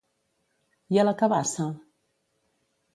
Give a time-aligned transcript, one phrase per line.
[0.95, 1.71] I a la cabassa?